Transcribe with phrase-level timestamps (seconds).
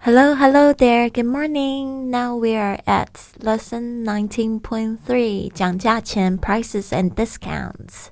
[0.00, 1.10] Hello, hello there.
[1.10, 2.10] Good morning.
[2.10, 3.08] Now we are at
[3.40, 8.06] lesson nineteen point three，讲价钱 prices and discounts。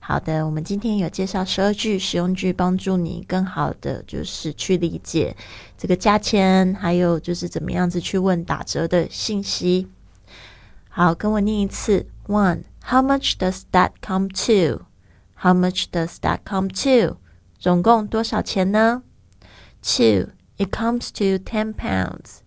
[0.00, 5.36] 好的，我们今天有介绍十二句实用句，帮助你更好的就是去理解
[5.76, 9.88] 这个价钱，还有就是怎么样子去问打折的信息。
[10.88, 12.06] 好，跟我念一次。
[12.26, 14.86] One, how much does that come to?
[15.34, 17.18] How much does that come to?
[17.58, 19.02] 总共多少钱呢？
[19.82, 20.30] Two,
[20.60, 22.42] it comes to ten pounds.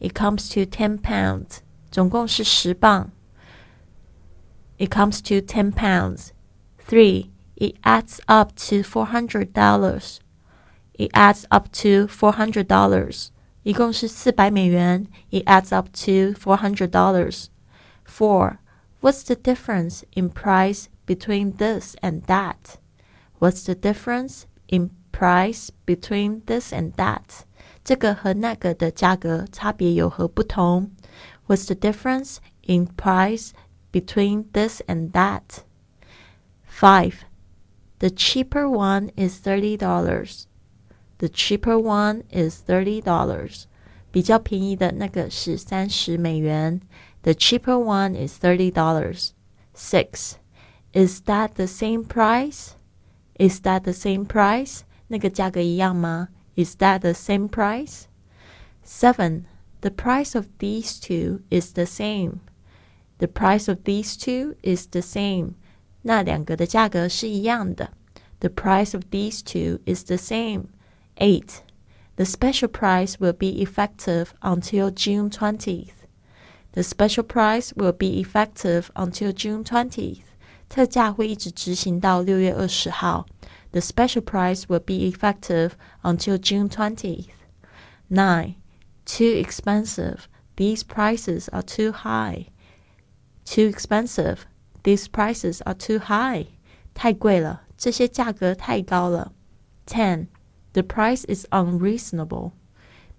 [0.00, 1.62] It comes to ten pounds.
[1.90, 3.10] 总共是十磅。
[4.78, 6.30] It comes to ten pounds.
[6.86, 10.18] Three, it adds up to four hundred dollars.
[10.94, 13.28] It adds up to four hundred dollars.
[13.62, 15.06] 一共是四百美元。
[15.30, 17.46] It adds up to four hundred dollars.
[18.04, 18.58] Four,
[19.00, 22.76] what's the difference in price between this and that?
[23.38, 27.44] What's the difference in price between this and that?
[27.84, 30.90] 这个和那个的价格差别有何不同？
[31.46, 33.52] What's the difference in price
[33.90, 35.62] between this and that?
[36.68, 37.14] Five.
[37.98, 40.44] The cheaper one is thirty dollars.
[41.18, 43.64] The cheaper one is thirty dollars.
[44.10, 46.80] 比较便宜的那个是三十美元。
[47.22, 49.30] The cheaper one is thirty dollars.
[49.74, 50.34] Six.
[50.92, 52.72] Is that the same price?
[53.38, 54.80] Is that the same price?
[55.12, 56.28] 那个价格一样吗？
[56.56, 58.02] Is that the same price?
[58.84, 59.44] Seven.
[59.80, 62.40] The price of these two is the same.
[63.18, 65.54] The price of these two is the same.
[66.02, 67.92] 那两个的价格是一样的。
[68.40, 70.66] The price of these two is the same.
[71.16, 71.62] Eight.
[72.16, 75.90] The special price will be effective until June 20th.
[76.72, 80.22] The special price will be effective until June 20th.
[80.68, 83.26] 特价会一直执行到六月二十号。
[83.72, 87.28] The special price will be effective until June 20th.
[88.10, 88.54] 9.
[89.04, 90.28] Too expensive.
[90.56, 92.48] These prices are too high.
[93.44, 94.46] Too expensive.
[94.82, 96.46] These prices are too high.
[96.94, 99.32] 太贵了，这些价格太高了。
[99.86, 100.26] 10.
[100.72, 102.52] The price is unreasonable.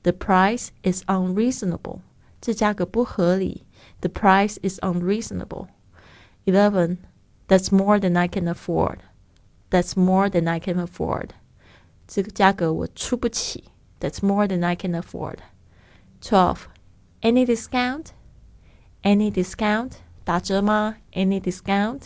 [0.03, 2.01] The price is unreasonable.
[2.41, 3.65] 这价格不合理。
[4.01, 5.67] The price is unreasonable.
[6.45, 6.97] 11.
[7.47, 8.99] That's more than I can afford.
[9.69, 11.29] That's more than I can afford.
[12.07, 13.65] 这个价格我出不起。
[13.99, 15.39] That's more than I can afford.
[16.21, 16.67] 12.
[17.21, 18.07] Any discount?
[19.03, 19.93] Any discount?
[20.23, 20.97] 打折吗？
[21.13, 22.03] Any discount?